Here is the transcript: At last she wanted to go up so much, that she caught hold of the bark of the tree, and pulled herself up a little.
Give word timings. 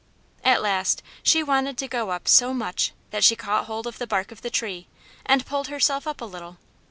At 0.43 0.63
last 0.63 1.03
she 1.21 1.43
wanted 1.43 1.77
to 1.77 1.87
go 1.87 2.09
up 2.09 2.27
so 2.27 2.55
much, 2.55 2.91
that 3.11 3.23
she 3.23 3.35
caught 3.35 3.65
hold 3.65 3.85
of 3.85 3.99
the 3.99 4.07
bark 4.07 4.31
of 4.31 4.41
the 4.41 4.49
tree, 4.49 4.87
and 5.27 5.45
pulled 5.45 5.67
herself 5.67 6.07
up 6.07 6.21
a 6.21 6.25
little. 6.25 6.57